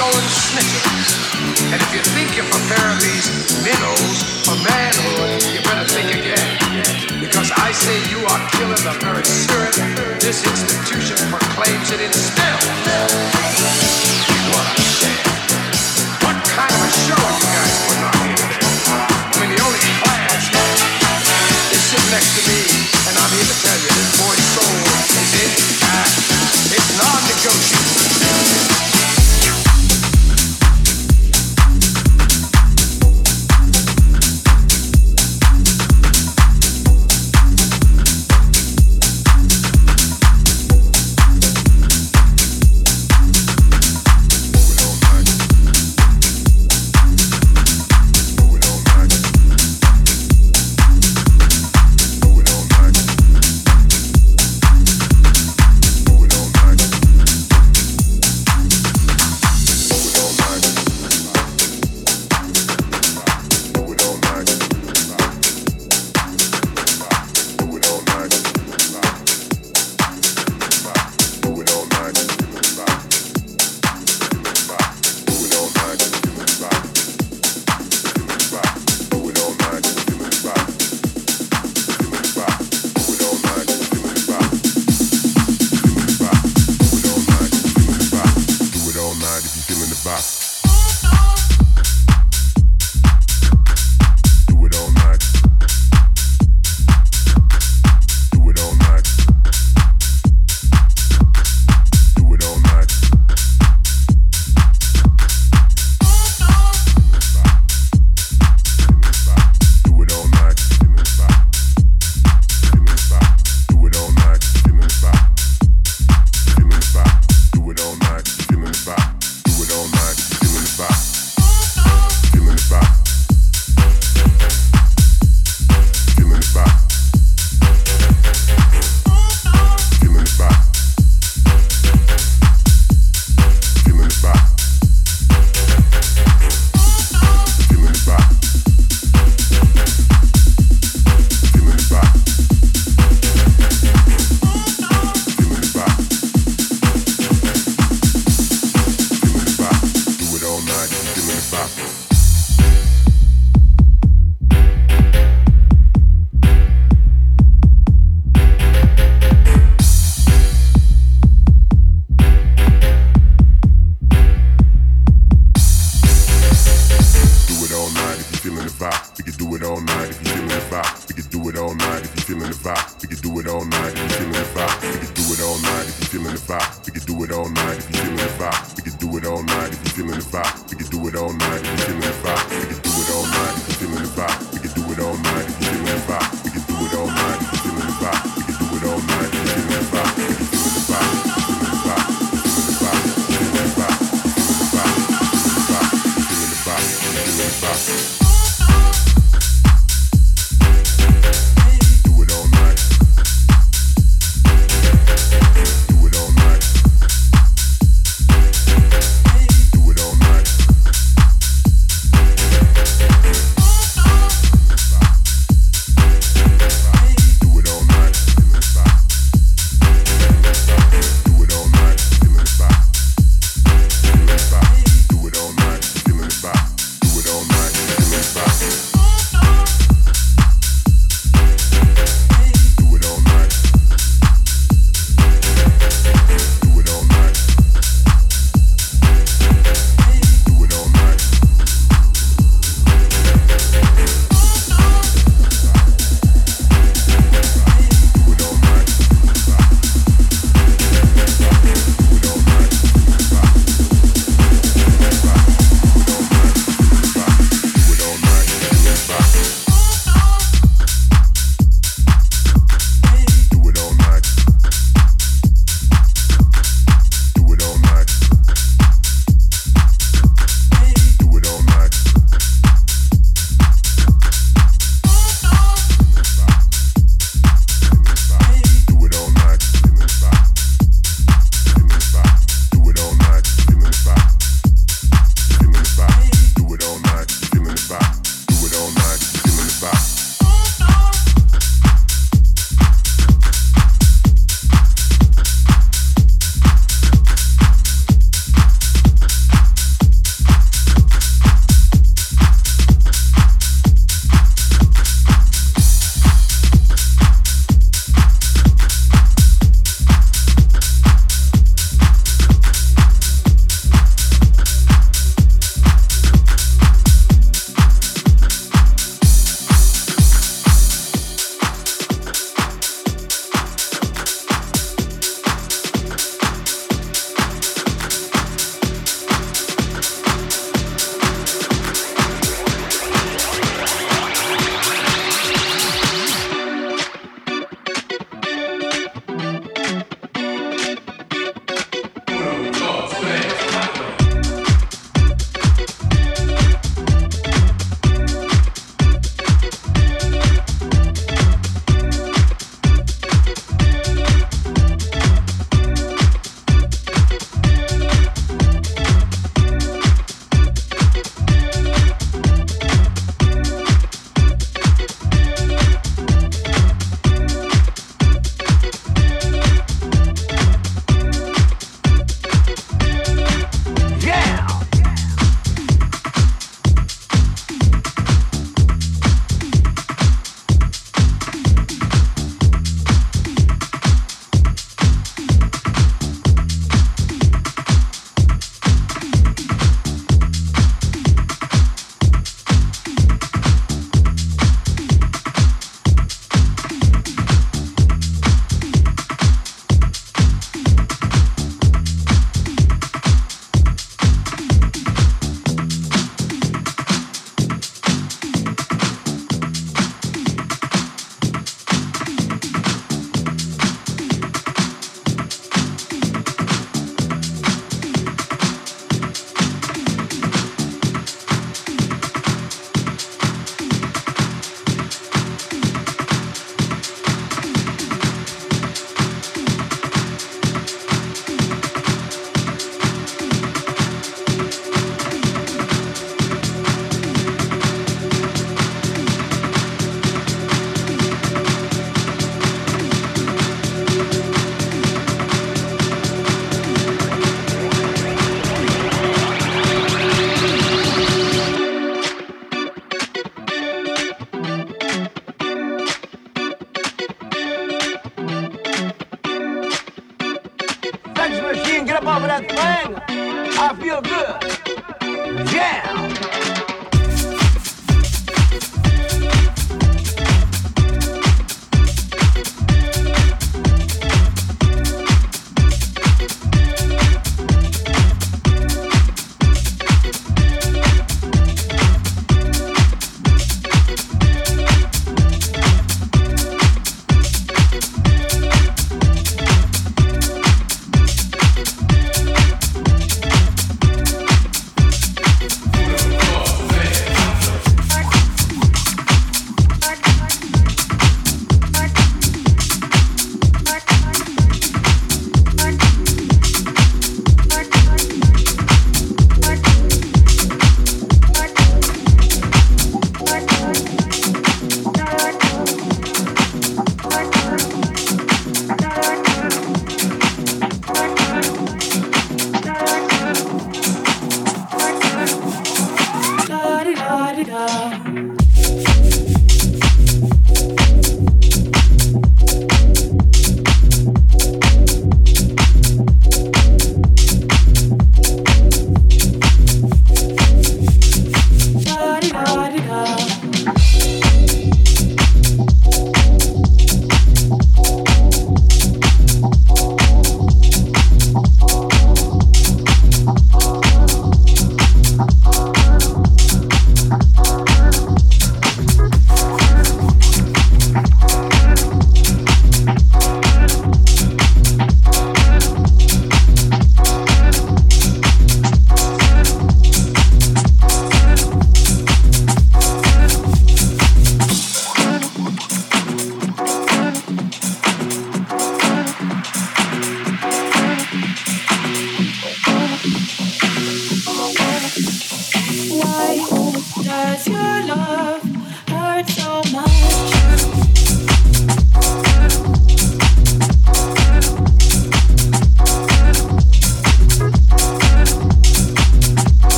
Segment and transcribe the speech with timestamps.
[0.00, 0.30] going.
[1.72, 3.28] And if you think you're preparing these
[3.60, 7.20] minnows for manhood, you better think again.
[7.20, 9.76] Because I say you are killing the very spirit.
[10.20, 12.39] This institution proclaims it in spirit.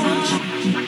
[0.00, 0.87] Thank you.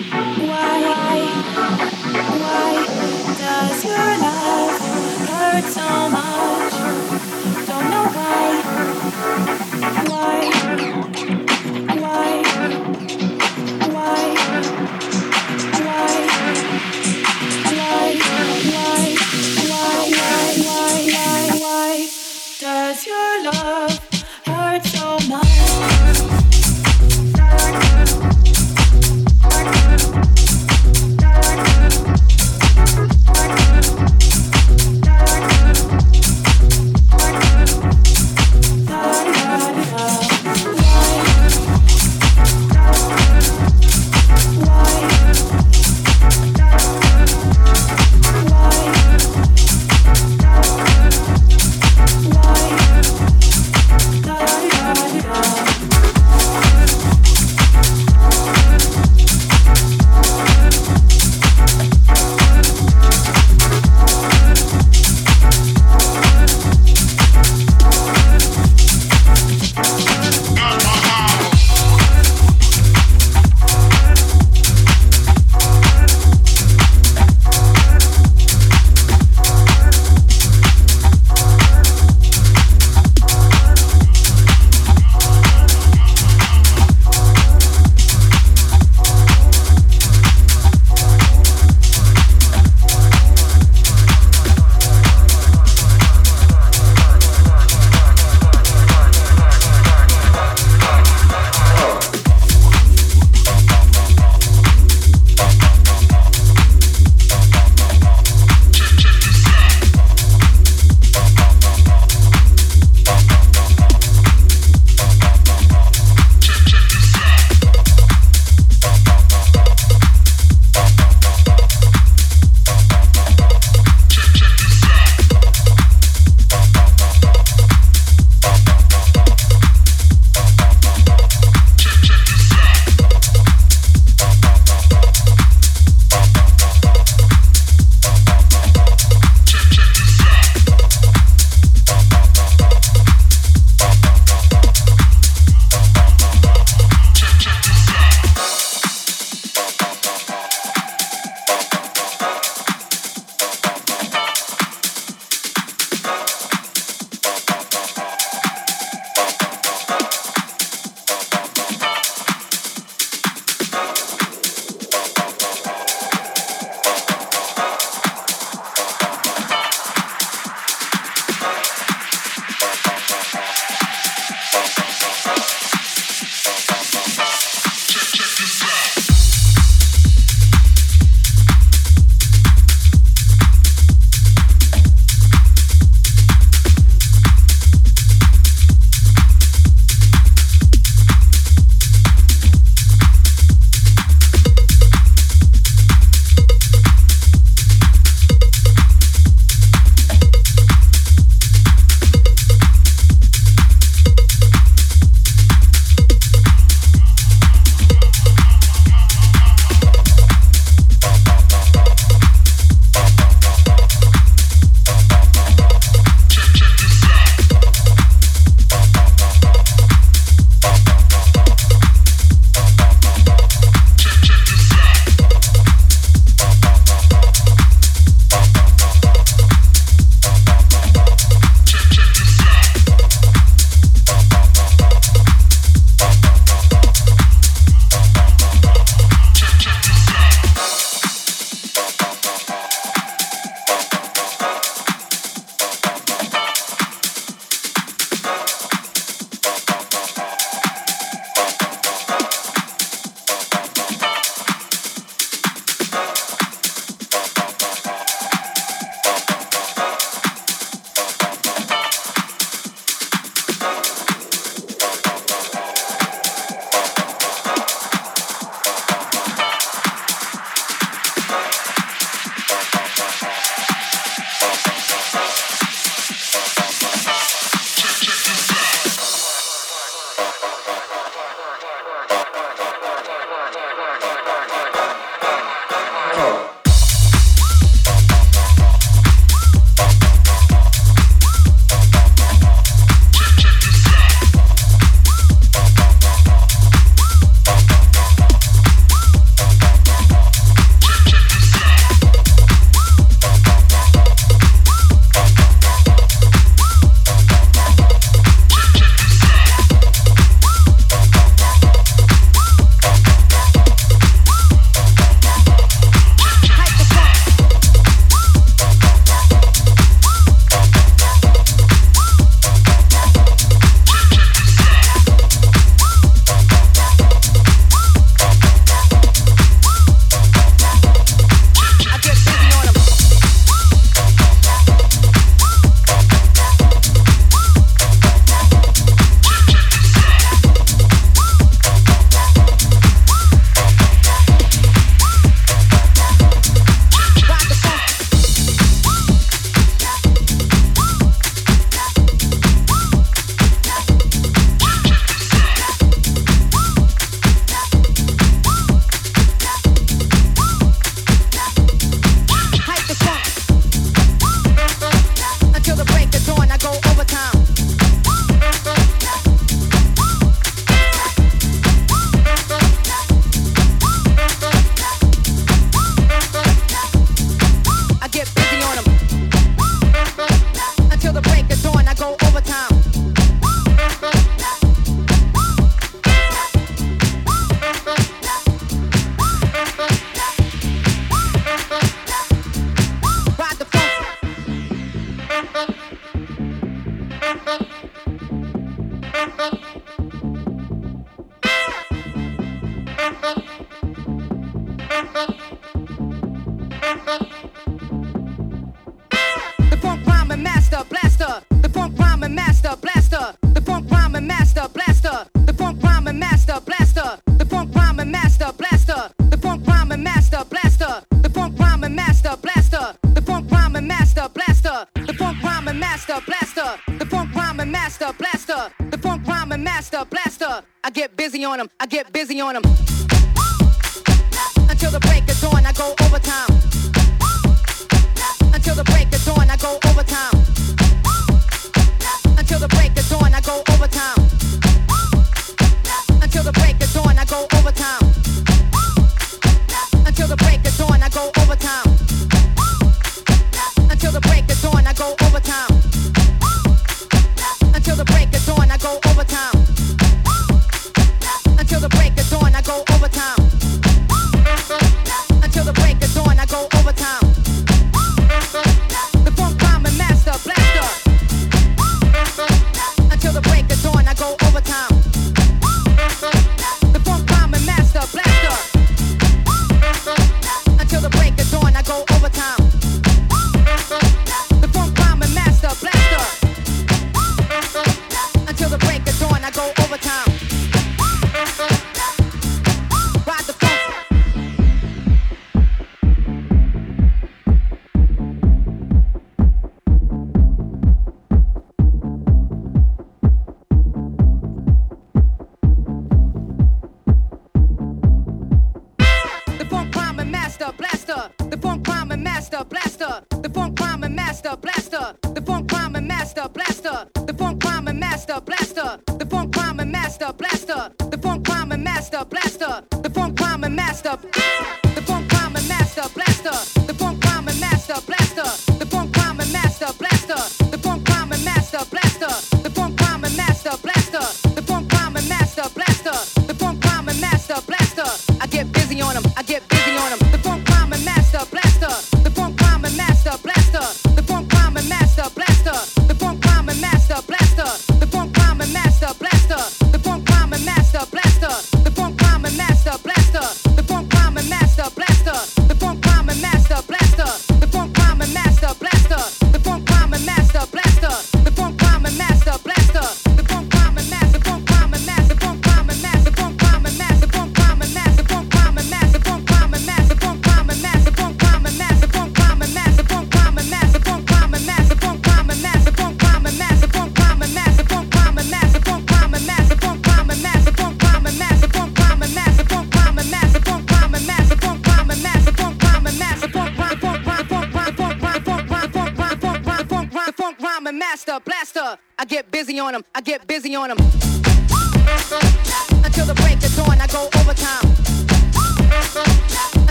[510.73, 515.73] blaster, the funk rhyme and master, blaster, the funk rhyme and master, blaster, the funk
[515.73, 520.33] rhyme and master, blaster, the funk rhyme and master, blaster, the funk rhyme and master,
[520.33, 525.57] blaster, the funk rhyme and master, blaster, the funk rhyme and master, the funk rhyme
[525.57, 526.30] and master, blaster.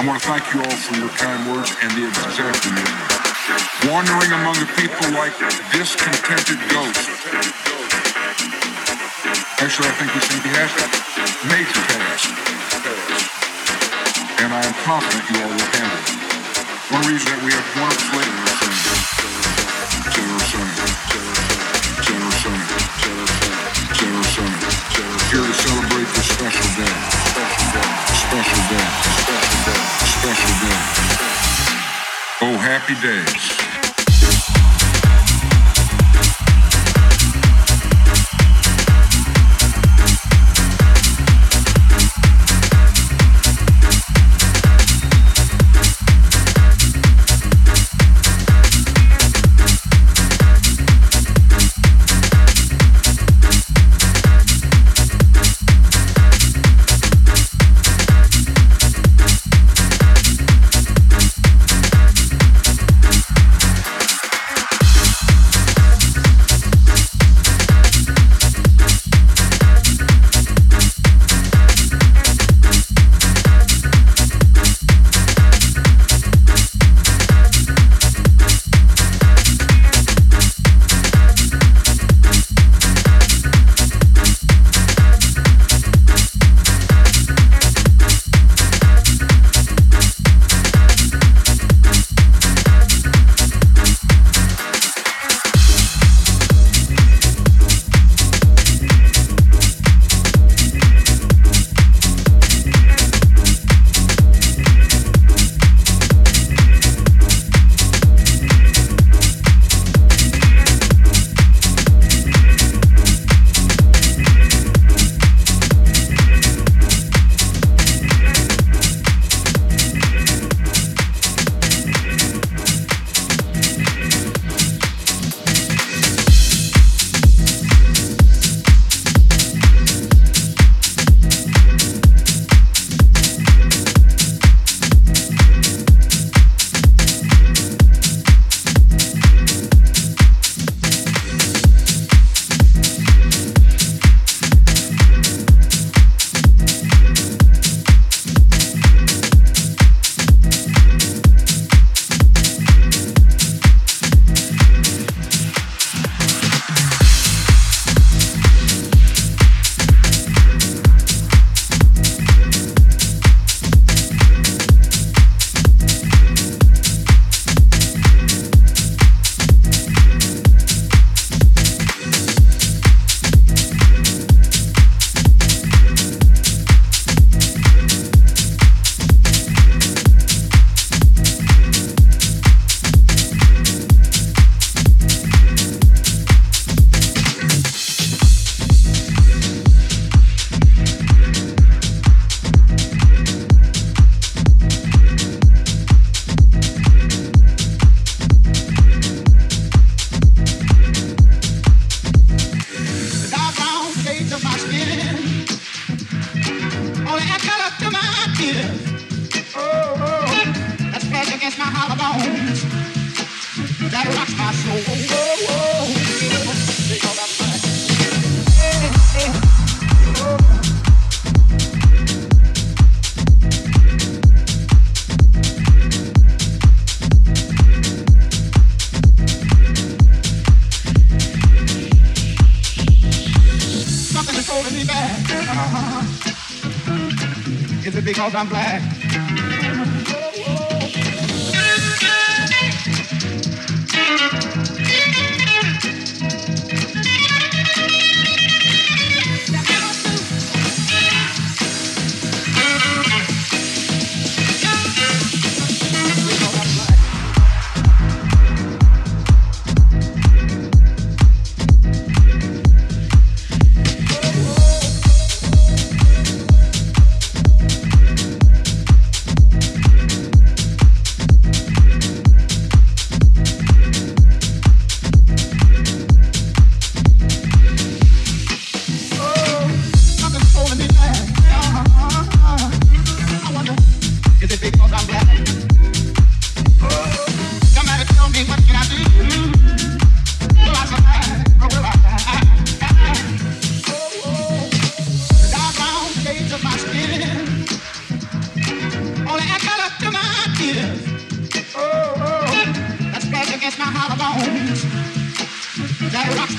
[0.00, 2.72] I want to thank you all for your kind words and the executive.
[3.84, 5.36] Wandering among the people like
[5.76, 7.20] discontented ghosts.
[9.60, 10.88] Actually, I think think he has that
[11.52, 12.32] major task.
[14.40, 16.16] And I am confident you all will handle it.
[16.96, 18.00] One reason that we have one of
[18.72, 18.80] is
[20.16, 20.80] General Sonny.
[21.12, 21.49] here
[25.70, 26.96] celebrate this special day.
[28.26, 28.86] Special day.
[29.22, 29.82] Special day.
[30.16, 30.80] Special day.
[32.42, 33.59] Oh, happy days.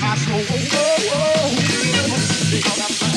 [0.00, 0.42] My soul.
[0.50, 1.56] Oh, oh,
[2.50, 3.11] because